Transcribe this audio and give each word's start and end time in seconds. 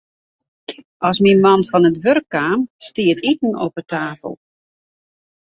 As 1.09 1.17
myn 1.23 1.39
man 1.45 1.61
fan 1.69 1.87
it 1.89 2.01
wurk 2.03 2.25
kaam, 2.33 2.59
stie 2.87 3.11
it 3.13 3.23
iten 3.31 3.53
op 3.65 3.73
'e 3.79 3.83
tafel. 3.91 4.33